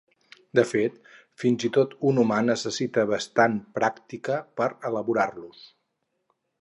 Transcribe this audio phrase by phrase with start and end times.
[0.59, 0.95] De fet,
[1.41, 5.63] fins i tot un humà necessita bastant pràctica per elaborar-los.